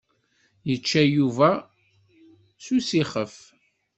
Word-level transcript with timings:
Yečča 0.69 1.03
Yuba 1.15 1.49
s 2.63 2.65
usixef. 2.75 3.33